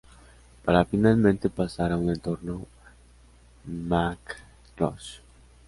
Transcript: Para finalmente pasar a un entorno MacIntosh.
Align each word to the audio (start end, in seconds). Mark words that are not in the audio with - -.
Para 0.65 0.83
finalmente 0.83 1.47
pasar 1.47 1.91
a 1.91 1.95
un 2.01 2.09
entorno 2.09 2.65
MacIntosh. 3.65 5.21